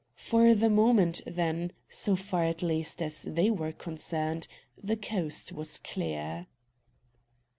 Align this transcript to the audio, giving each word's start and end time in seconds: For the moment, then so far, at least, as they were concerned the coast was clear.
For 0.17 0.55
the 0.55 0.71
moment, 0.71 1.21
then 1.27 1.73
so 1.87 2.15
far, 2.15 2.43
at 2.45 2.63
least, 2.63 3.03
as 3.03 3.21
they 3.21 3.51
were 3.51 3.71
concerned 3.71 4.47
the 4.83 4.97
coast 4.97 5.51
was 5.51 5.77
clear. 5.77 6.47